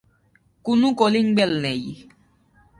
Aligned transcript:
কোনো 0.65 0.87
calling 0.93 1.25
bell 1.37 1.51
নেই। 1.61 1.81